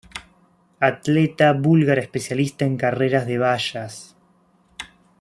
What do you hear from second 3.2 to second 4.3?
de vallas.